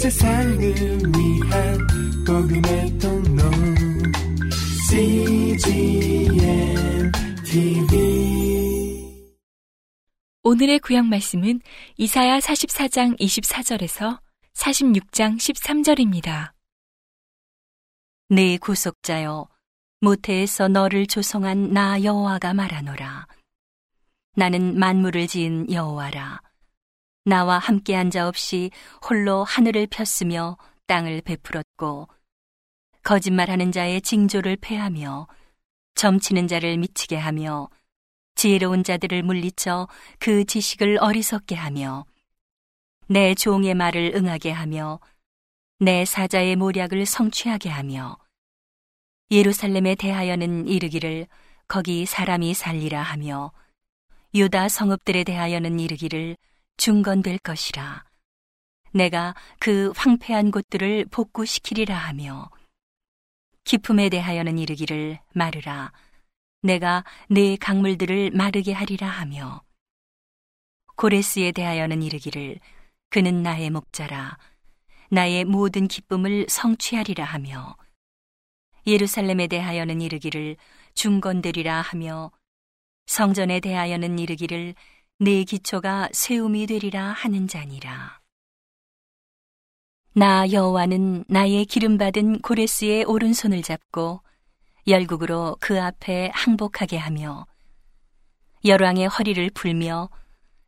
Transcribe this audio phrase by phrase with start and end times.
[0.00, 1.78] 세상을 위한
[2.26, 3.42] 복음의 통로.
[4.88, 6.32] CGM
[7.44, 9.20] TV
[10.42, 11.60] 오늘의 구약 말씀은
[11.98, 14.18] 이사야 44장 24절에서
[14.54, 16.52] 46장 13절입니다.
[18.30, 19.50] 내 구속자여
[20.00, 23.26] 모태에서 너를 조성한 나 여호와가 말하노라.
[24.34, 26.40] 나는 만물을 지은 여호와라
[27.24, 28.70] 나와 함께 한자 없이
[29.06, 30.56] 홀로 하늘을 폈으며
[30.86, 32.08] 땅을 베풀었고
[33.02, 35.28] 거짓말하는 자의 징조를 패하며
[35.94, 37.68] 점치는 자를 미치게 하며
[38.36, 39.88] 지혜로운 자들을 물리쳐
[40.18, 42.06] 그 지식을 어리석게 하며
[43.06, 44.98] 내 종의 말을 응하게 하며
[45.78, 48.16] 내 사자의 모략을 성취하게 하며
[49.30, 51.26] 예루살렘에 대하여는 이르기를
[51.68, 53.52] 거기 사람이 살리라 하며
[54.34, 56.36] 유다 성읍들에 대하여는 이르기를
[56.80, 58.06] 중건될 것이라.
[58.94, 62.48] 내가 그 황폐한 곳들을 복구시키리라 하며
[63.64, 65.92] 기품에 대하여는 이르기를 마르라.
[66.62, 69.62] 내가 내 강물들을 마르게 하리라 하며
[70.96, 72.58] 고레스에 대하여는 이르기를
[73.10, 74.38] 그는 나의 목자라.
[75.10, 77.76] 나의 모든 기쁨을 성취하리라 하며
[78.86, 80.56] 예루살렘에 대하여는 이르기를
[80.94, 82.32] 중건되리라 하며
[83.04, 84.74] 성전에 대하여는 이르기를
[85.22, 88.20] 내 기초가 세움이 되리라 하는 자니라.
[90.14, 94.22] 나 여호와는 나의 기름 받은 고레스의 오른손을 잡고
[94.86, 97.46] 열국으로 그 앞에 항복하게 하며
[98.64, 100.08] 열왕의 허리를 풀며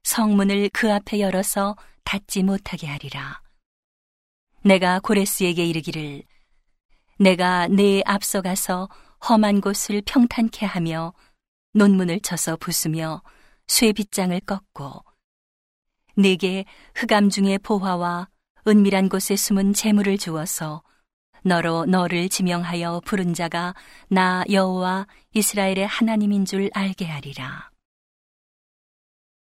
[0.02, 3.40] 성문을 그 앞에 열어서 닫지 못하게 하리라.
[4.60, 6.24] 내가 고레스에게 이르기를
[7.18, 8.90] 내가 내 앞서가서
[9.30, 11.14] 험한 곳을 평탄케 하며
[11.72, 13.22] 논문을 쳐서 부수며
[13.66, 15.04] 쇠빗장을 꺾고
[16.16, 18.28] 내게 흑암 중의 보화와
[18.66, 20.82] 은밀한 곳에 숨은 재물을 주어서
[21.44, 23.74] 너로 너를 지명하여 부른 자가
[24.08, 27.70] 나 여호와 이스라엘의 하나님인 줄 알게 하리라.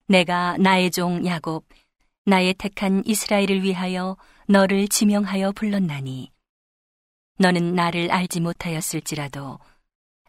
[0.08, 1.68] 내가 나의 종 야곱
[2.26, 4.18] 나의 택한 이스라엘을 위하여
[4.48, 6.32] 너를 지명하여 불렀나니
[7.40, 9.60] 너는 나를 알지 못하였을지라도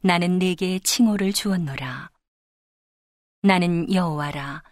[0.03, 2.11] 나는 네게 칭호를 주었노라.
[3.49, 4.63] 나는 여호와라.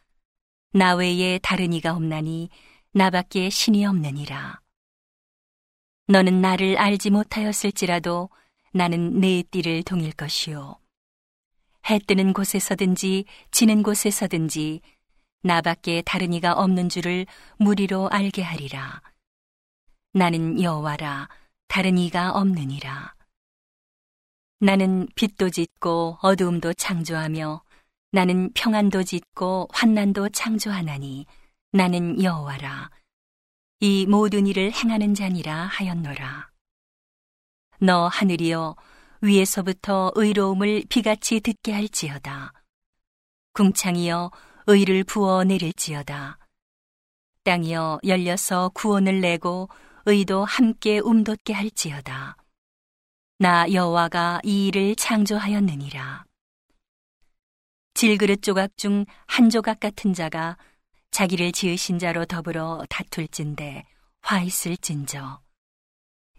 [0.74, 2.50] 나 외에 다른 이가 없나니
[2.92, 4.60] 나밖에 신이 없느니라.
[6.08, 8.28] 너는 나를 알지 못하였을지라도
[8.74, 10.78] 나는 내 띠를 동일 것이요.
[11.88, 14.82] 해 뜨는 곳에서든지 지는 곳에서든지
[15.42, 17.24] 나밖에 다른 이가 없는 줄을
[17.58, 19.00] 무리로 알게 하리라.
[20.12, 21.30] 나는 여호와라.
[21.66, 23.14] 다른 이가 없느니라.
[24.60, 27.64] 나는 빛도 짓고 어두움도 창조하며
[28.16, 31.26] 나는 평안도 짓고 환난도 창조하나니
[31.72, 32.88] 나는 여호와라.
[33.80, 36.50] 이 모든 일을 행하는 자니라 하였노라.
[37.80, 38.74] 너 하늘이여
[39.20, 42.54] 위에서부터 의로움을 비같이 듣게 할지어다.
[43.52, 44.30] 궁창이여
[44.66, 46.38] 의를 부어 내릴지어다.
[47.44, 49.68] 땅이여 열려서 구원을 내고
[50.06, 52.38] 의도 함께 움돋게 할지어다.
[53.40, 56.25] 나 여호와가 이 일을 창조하였느니라.
[57.96, 60.58] 질그릇 조각 중 한 조각 같은 자가
[61.12, 63.84] 자기를 지으신 자로 더불어 다툴진대
[64.20, 65.40] 화 있을진저.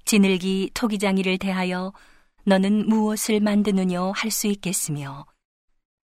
[0.05, 1.93] 지늘기 토기장이를 대하여
[2.45, 5.25] 너는 무엇을 만드느뇨 할 수 있겠으며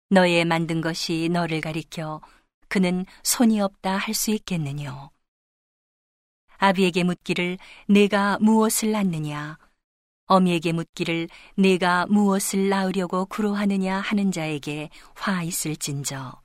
[0.09, 2.21] 너의 만든 것이 너를 가리켜
[2.67, 5.11] 그는 손이 없다 할 수 있겠느뇨.
[6.57, 9.59] 아비에게 묻기를 내가 무엇을 낳느냐
[10.25, 16.41] 어미에게 묻기를 내가 무엇을 낳으려고 구로하느냐 하는 자에게 화 있을진저.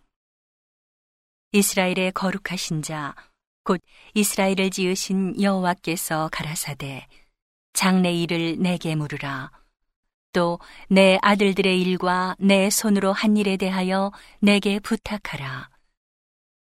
[1.53, 3.15] 이스라엘의 거룩하신 자
[3.63, 3.81] 곧
[4.15, 7.07] 이스라엘을 지으신 여호와께서 가라사대
[7.73, 9.51] 장래 일을 내게 물으라.
[10.33, 10.59] 또
[10.89, 15.71] 내 아들들의 일과 내 손으로 한 일에 대하여 내게 부탁하라.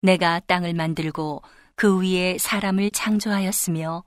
[0.02, 1.42] 내가 땅을 만들고
[1.76, 4.04] 그 위에 사람을 창조하였으며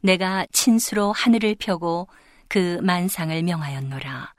[0.00, 2.08] 내가 친수로 하늘을 펴고
[2.48, 4.34] 그 만상을 명하였노라.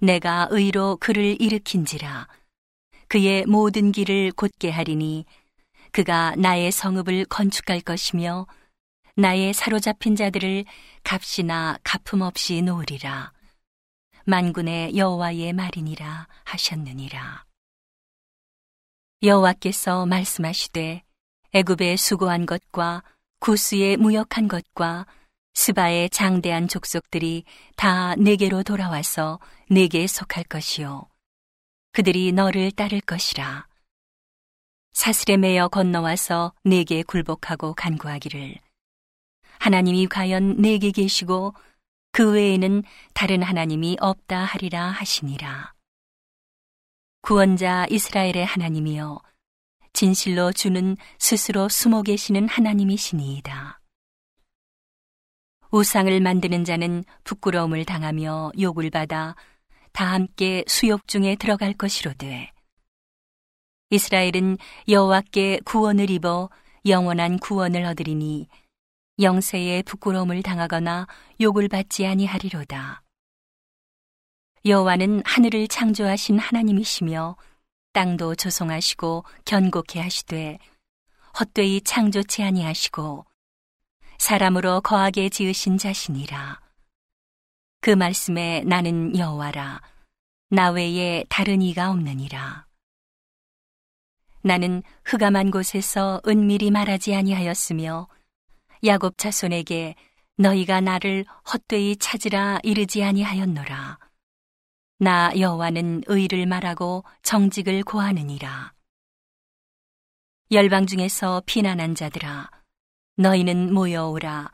[0.00, 2.28] 내가 의로 그를 일으킨지라.
[3.08, 5.24] 그의 모든 길을 곧게 하리니
[5.92, 8.46] 그가 나의 성읍을 건축할 것이며
[9.14, 10.64] 나의 사로잡힌 자들을
[11.04, 13.32] 값이나 갚음 없이 놓으리라.
[14.26, 17.44] 만군의 여호와의 말이니라 하셨느니라.
[19.22, 21.02] 여호와께서 말씀하시되
[21.52, 23.02] 애굽에 수고한 것과
[23.38, 25.06] 구스에 무역한 것과
[25.54, 27.44] 스바의 장대한 족속들이
[27.76, 29.40] 다 내게로 돌아와서
[29.70, 31.06] 내게 속할 것이요.
[31.92, 33.66] 그들이 너를 따를 것이라.
[34.92, 38.56] 사슬에 매여 건너와서 내게 굴복하고 간구하기를.
[39.58, 41.54] 하나님이 과연 내게 계시고
[42.12, 42.82] 그 외에는
[43.14, 45.74] 다른 하나님이 없다 하리라 하시니라.
[47.22, 49.20] 구원자 이스라엘의 하나님이여
[49.96, 53.80] 진실로 주는 스스로 숨어 계시는 하나님이시니이다.
[55.70, 59.34] 우상을 만드는 자는 부끄러움을 당하며 욕을 받아
[59.92, 62.52] 다 함께 수욕 중에 들어갈 것이로되
[63.88, 66.50] 이스라엘은 여호와께 구원을 입어
[66.84, 68.48] 영원한 구원을 얻으리니
[69.18, 71.06] 영세에 부끄러움을 당하거나
[71.40, 73.02] 욕을 받지 아니하리로다.
[74.66, 77.36] 여호와는 하늘을 창조하신 하나님이시며
[77.96, 80.58] 땅도 조성하시고 견고케 하시되
[81.40, 83.24] 헛되이 창조치 아니하시고
[84.18, 86.60] 사람으로 거하게 지으신 자신이라.
[87.80, 89.80] 그 말씀에 나는 여호와라.
[90.50, 92.66] 나 외에 다른 이가 없느니라.
[94.42, 98.08] 나는 흑암한 곳에서 은밀히 말하지 아니하였으며
[98.84, 99.94] 야곱 자손에게
[100.36, 104.05] 너희가 나를 헛되이 찾으라 이르지 아니하였노라.
[104.98, 108.72] 나 여호와는 의를 말하고 정직을 고하느니라.
[110.50, 112.50] 열방 중에서 피난한 자들아
[113.16, 114.50] 너희는 모여오라.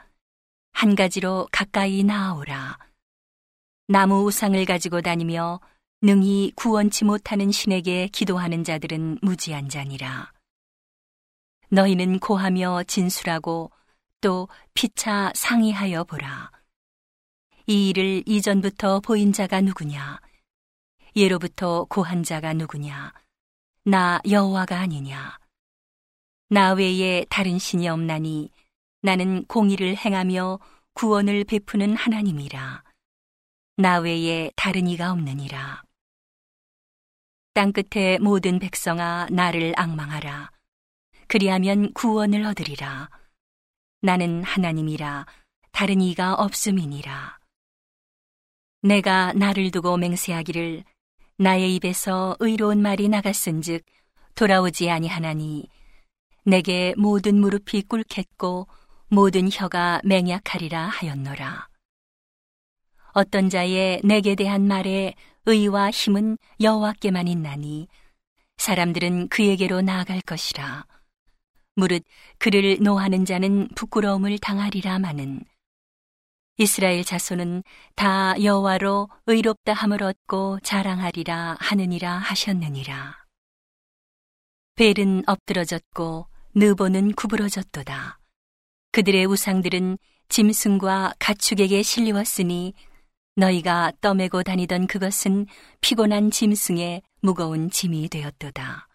[0.73, 2.77] 한 가지로 가까이 나아오라.
[3.87, 5.61] 나무 우상을 가지고 다니며
[6.01, 10.33] 능히 구원치 못하는 신에게 기도하는 자들은 무지한 자니라.
[11.69, 13.71] 너희는 고하며 진술하고
[14.21, 16.51] 또 피차 상의하여 보라.
[17.69, 20.19] 이 일을 이전부터 보인 자가 누구냐
[21.15, 23.13] 예로부터 고한 자가 누구냐
[23.85, 25.39] 나 여호와가 아니냐
[26.49, 28.51] 나 외에 다른 신이 없나니
[29.01, 30.61] 나는 공의를 행하며
[30.95, 32.85] 구원을 베푸는 하나님이라.
[33.79, 35.83] 나 외에 다른 이가 없느니라.
[37.55, 40.51] 땅끝의 모든 백성아 나를 악망하라.
[41.27, 43.09] 그리하면 구원을 얻으리라.
[44.03, 45.27] 나는 하나님이라
[45.73, 47.39] 다른 이가 없음이니라.
[48.83, 50.85] 내가 나를 두고 맹세하기를
[51.43, 53.85] 나의 입에서 의로운 말이 나갔은즉
[54.37, 55.69] 돌아오지 아니하나니
[56.45, 58.69] 내게 모든 무릎이 꿇겠고
[59.09, 61.67] 모든 혀가 맹약하리라 하였노라.
[63.15, 65.15] 어떤 자의 내게 대한 말에
[65.47, 67.89] 의와 힘은 여호와께만 있나니
[68.59, 70.87] 사람들은 그에게로 나아갈 것이라.
[71.75, 72.05] 무릇
[72.39, 75.43] 그를 노하는 자는 부끄러움을 당하리라 마는
[76.59, 77.63] 이스라엘 자손은
[77.95, 83.25] 다 여호와로 의롭다 함을 얻고 자랑하리라 하느니라 하셨느니라.
[84.75, 88.19] 벨은 엎드러졌고 느보는 구부러졌도다.
[88.93, 92.75] 그들의 우상들은 짐승과 가축에게 실리웠으니
[93.37, 95.47] 너희가 떠매고 다니던 그것은
[95.81, 98.89] 피곤한 짐승의 무거운 짐이 되었도다.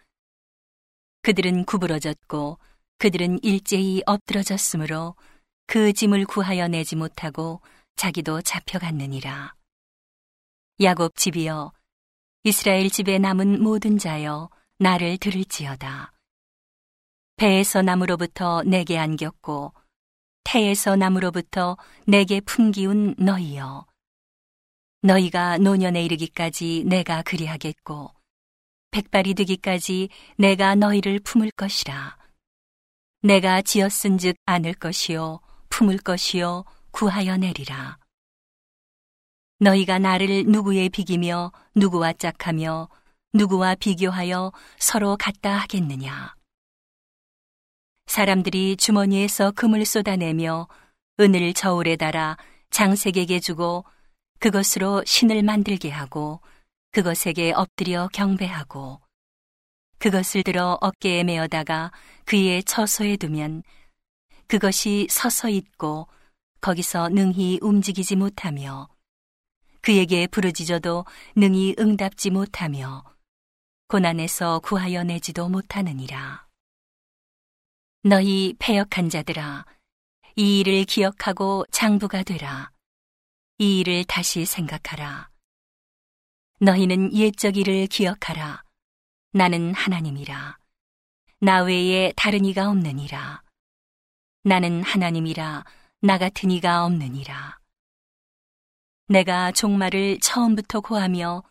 [1.23, 2.59] 그들은 구부러졌고
[2.99, 5.15] 그들은 일제히 엎드러졌으므로
[5.67, 7.61] 그 짐을 구하여 내지 못하고
[7.97, 9.53] 자기도 잡혀갔느니라.
[10.81, 11.73] 야곱 집이여
[12.43, 14.49] 이스라엘 집에 남은 모든 자여
[14.79, 16.13] 나를 들을지어다.
[17.35, 19.73] 배에서 나무로부터 내게 안겼고
[20.45, 21.75] 태에서 나무로부터
[22.05, 23.85] 내게 품기운 너희여
[25.01, 28.13] 너희가 노년에 이르기까지 내가 그리하겠고
[28.91, 32.17] 백발이 되기까지 내가 너희를 품을 것이라
[33.23, 37.97] 내가 지었은즉 안을 것이요 품을 것이요 구하여 내리라.
[39.59, 42.89] 너희가 나를 누구에 비기며 누구와 짝하며
[43.33, 46.35] 누구와 비교하여 서로 같다 하겠느냐?
[48.05, 50.67] 사람들이 주머니에서 금을 쏟아내며
[51.19, 52.37] 은을 저울에 달아
[52.69, 53.85] 장색에게 주고
[54.39, 56.41] 그것으로 신을 만들게 하고
[56.91, 59.01] 그것에게 엎드려 경배하고
[59.99, 61.91] 그것을 들어 어깨에 메어다가
[62.25, 63.63] 그의 처소에 두면
[64.47, 66.07] 그것이 서서 있고
[66.61, 68.87] 거기서 능히 움직이지 못하며
[69.81, 73.03] 그에게 부르짖어도 능히 응답지 못하며
[73.87, 76.45] 고난에서 구하여 내지도 못하느니라.
[78.03, 79.65] 너희 패역한 자들아,
[80.35, 82.71] 이 일을 기억하고 장부가 되라.
[83.59, 85.29] 이 일을 다시 생각하라.
[86.59, 88.63] 너희는 옛적 일을 기억하라.
[89.31, 90.57] 나는 하나님이라.
[91.39, 93.41] 나 외에 다른 이가 없느니라.
[94.47, 95.65] 나는 하나님이라.
[96.03, 97.59] 나 같은 이가 없느니라.
[99.09, 101.43] 내가 종말을 처음부터 고하며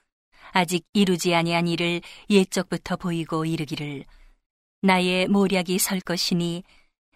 [0.53, 2.01] 아직 이루지 아니한 일을
[2.31, 4.07] 옛적부터 보이고 이르기를
[4.81, 6.65] 나의 모략이 설 것이니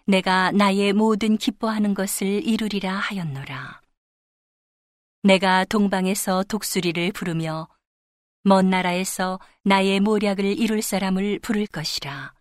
[0.05, 3.81] 내가 나의 모든 기뻐하는 것을 이루리라 하였노라.
[5.23, 7.67] 내가 동방에서 독수리를 부르며
[8.43, 12.35] 먼 나라에서 나의 모략을 이룰 사람을 부를 것이라.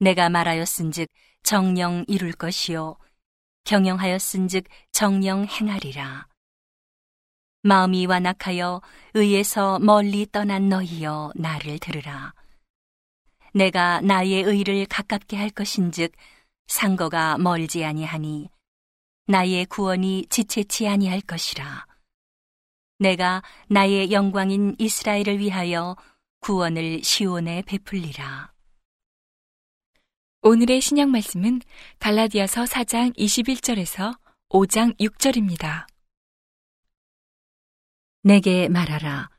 [0.00, 1.08] 내가 말하였은즉
[1.46, 2.96] 정령 이룰 것이요
[3.62, 6.26] 경영하였은즉 정령 행하리라.
[7.62, 8.82] 마음이 완악하여
[9.14, 12.34] 의에서 멀리 떠난 너희여 나를 들으라.
[13.54, 16.10] 내가 나의 의를 가깝게 할 것인즉
[16.66, 18.50] 상거가 멀지 아니하니
[19.28, 21.86] 나의 구원이 지체치 아니할 것이라.
[22.98, 25.94] 내가 나의 영광인 이스라엘을 위하여
[26.40, 28.55] 구원을 시온에 베풀리라.
[30.42, 31.60] 오늘의 신약 말씀은
[31.98, 34.16] 갈라디아서 4장 21절에서
[34.50, 35.86] 5장 6절입니다.
[38.22, 39.30] 내게 말하라.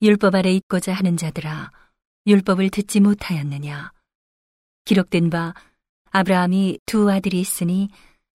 [0.00, 1.70] 율법 아래 있고자 하는 자들아,
[2.26, 3.92] 율법을 듣지 못하였느냐?
[4.84, 5.54] 기록된 바
[6.10, 7.88] 아브라함이 두 아들이 있으니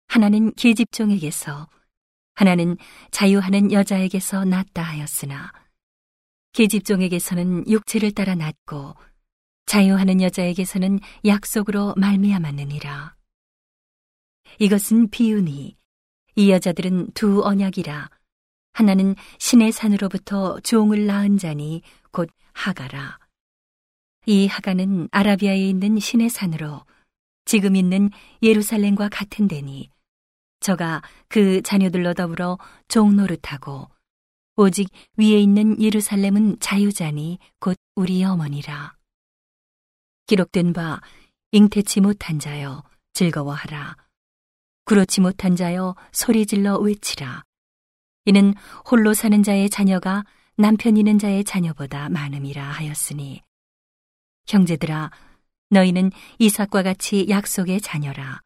[0.08, 1.68] 하나는 계집종에게서
[2.36, 2.78] 하나는
[3.12, 5.52] 자유하는 여자에게서 낳다 하였으나
[6.54, 8.96] 계집종에게서는 육체를 따라 낳고
[9.68, 13.16] 자유하는 여자에게서는 약속으로 말미암았느니라.
[14.60, 15.78] 이것은 비유니
[16.38, 18.10] 이 여자들은 두 언약이라
[18.74, 21.82] 하나는 신의 산으로부터 종을 낳은 자니
[22.12, 23.20] 곧 하가라.
[24.26, 26.86] 이 하가는 아라비아에 있는 신의 산으로
[27.44, 28.10] 지금 있는
[28.42, 29.90] 예루살렘과 같은 데니
[30.62, 32.58] 저가 그 자녀들로 더불어
[32.88, 33.90] 종노릇하고
[34.56, 38.97] 오직 위에 있는 예루살렘은 자유자니 곧 우리 어머니라.
[40.28, 41.00] 기록된 바
[41.52, 43.96] 잉태치 못한 자여 즐거워하라.
[44.86, 47.44] 그렇지 못한 자여 소리질러 외치라.
[48.26, 48.54] 이는
[48.92, 50.26] 홀로 사는 자의 자녀가
[50.58, 53.42] 남편 있는 자의 자녀보다 많음이라 하였으니
[54.48, 55.12] 형제들아
[55.70, 58.42] 너희는 이삭과 같이 약속의 자녀라.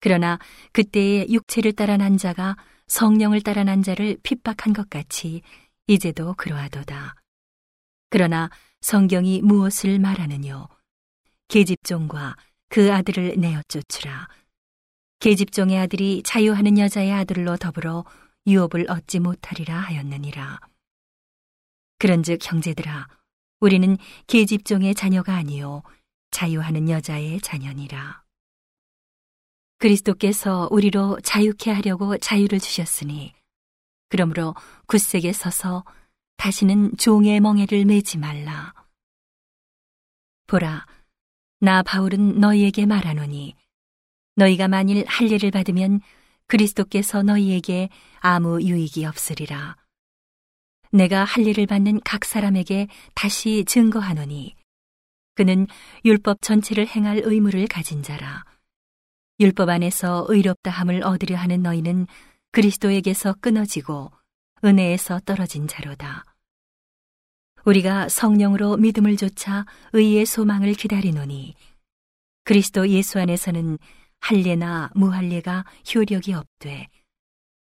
[0.00, 0.38] 그러나
[0.72, 2.56] 그때의 육체를 따라 난 자가
[2.88, 5.42] 성령을 따라 난 자를 핍박한 것 같이
[5.86, 7.14] 이제도 그러하도다.
[8.08, 10.68] 그러나 성경이 무엇을 말하느뇨?
[11.50, 12.36] 계집종과
[12.68, 14.28] 그 아들을 내어 쫓으라.
[15.18, 18.04] 계집종의 아들이 자유하는 여자의 아들로 더불어
[18.46, 20.60] 유업을 얻지 못하리라 하였느니라.
[21.98, 23.08] 그런즉 형제들아,
[23.58, 25.82] 우리는 계집종의 자녀가 아니요
[26.30, 28.22] 자유하는 여자의 자녀니라.
[29.78, 33.34] 그리스도께서 우리로 자유케 하려고 자유를 주셨으니
[34.08, 34.54] 그러므로
[34.86, 35.84] 굳세게 서서
[36.36, 38.72] 다시는 종의 멍에를 매지 말라.
[40.46, 40.86] 보라,
[41.62, 43.54] 나 바울은 너희에게 말하노니
[44.36, 46.00] 너희가 만일 할례를 받으면
[46.46, 49.76] 그리스도께서 너희에게 아무 유익이 없으리라.
[50.90, 54.56] 내가 할례를 받는 각 사람에게 다시 증거하노니
[55.34, 55.66] 그는
[56.06, 58.42] 율법 전체를 행할 의무를 가진 자라.
[59.38, 62.06] 율법 안에서 의롭다 함을 얻으려 하는 너희는
[62.52, 64.10] 그리스도에게서 끊어지고
[64.64, 66.24] 은혜에서 떨어진 자로다.
[67.64, 71.54] 우리가 성령으로 믿음을 조차 의의 소망을 기다리노니
[72.44, 73.78] 그리스도 예수 안에서는
[74.20, 75.64] 할례나 무할례가
[75.94, 76.88] 효력이 없되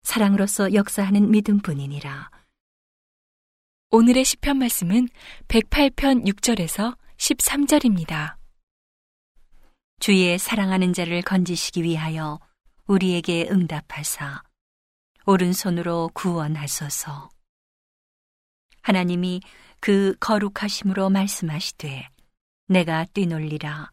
[0.03, 2.29] 사랑으로서 역사하는 믿음뿐이니라.
[3.91, 5.07] 오늘의 시편 말씀은
[5.47, 8.35] 108편 6절에서 13절입니다.
[9.99, 12.39] 주의 사랑하는 자를 건지시기 위하여
[12.87, 14.43] 우리에게 응답하사
[15.25, 17.29] 오른손으로 구원하소서.
[18.81, 19.39] 하나님이
[19.83, 22.07] 그 거룩하심으로 말씀하시되
[22.67, 23.91] 내가 뛰놀리라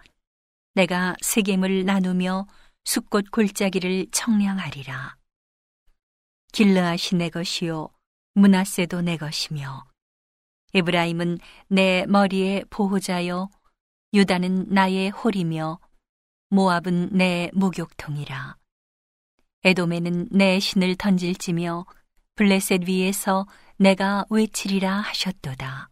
[0.74, 2.46] 내가 세겜을 나누며
[2.84, 5.16] 숫꽃 골짜기를 청량하리라.
[6.52, 7.88] 길르앗이 내 것이요
[8.34, 9.84] 문하세도 내 것이며
[10.74, 13.48] 에브라임은 내 머리의 보호자여
[14.14, 15.80] 유다는 나의 홀이며
[16.50, 18.56] 모압은 내 목욕통이라.
[19.64, 21.84] 에돔에는 내 신을 던질지며
[22.36, 23.48] 블레셋 위에서
[23.80, 25.88] 내가 외치리라 하셨도다.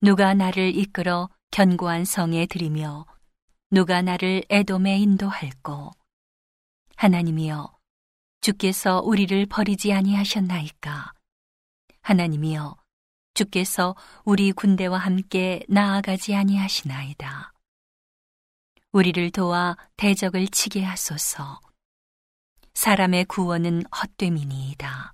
[0.00, 3.06] 누가 나를 이끌어 견고한 성에 들이며
[3.72, 5.90] 누가 나를 에돔에 인도할꼬.
[6.94, 7.76] 하나님이여,
[8.40, 11.12] 주께서 우리를 버리지 아니하셨나이까.
[12.02, 12.76] 하나님이여,
[13.34, 17.52] 주께서 우리 군대와 함께 나아가지 아니하시나이다.
[18.92, 21.58] 우리를 도와 대적을 치게 하소서.
[22.74, 25.13] 사람의 구원은 헛됨이니이다.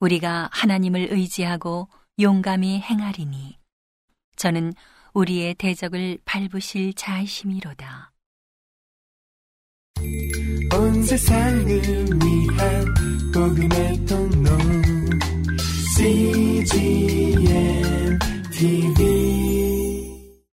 [0.00, 1.88] 우리가 하나님을 의지하고
[2.20, 3.58] 용감히 행하리니
[4.36, 4.72] 저는
[5.14, 8.12] 우리의 대적을 밟으실 자이심이로다.
[10.74, 12.94] 온 세상을 위한
[13.32, 14.50] 복음의 통로
[15.96, 17.38] CGM
[18.52, 19.67] TV